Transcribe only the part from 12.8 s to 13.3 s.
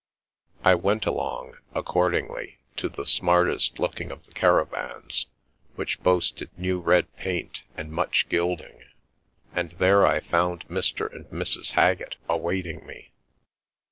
me.